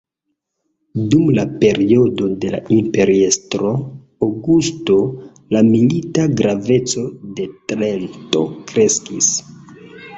Dum 1.13 1.27
la 1.39 1.43
periodo 1.63 2.29
de 2.45 2.51
la 2.55 2.61
imperiestro 2.77 3.75
Augusto, 4.29 4.99
la 5.57 5.65
milita 5.71 6.29
graveco 6.43 7.09
de 7.39 7.51
Trento 7.73 8.47
kreskis. 8.75 9.35